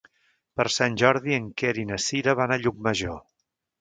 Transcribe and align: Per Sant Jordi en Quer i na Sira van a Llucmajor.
Per 0.59 0.65
Sant 0.75 0.95
Jordi 1.01 1.37
en 1.39 1.45
Quer 1.63 1.73
i 1.81 1.85
na 1.93 1.99
Sira 2.07 2.35
van 2.41 2.55
a 2.57 2.59
Llucmajor. 2.65 3.21